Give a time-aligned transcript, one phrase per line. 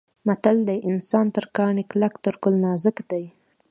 [0.27, 3.23] متل دی: انسان تر کاڼي کلک تر ګل نازک دی.